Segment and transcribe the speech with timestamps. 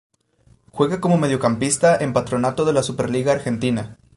[0.71, 3.99] Juega como mediocampista en Patronato de la Superliga Argentina.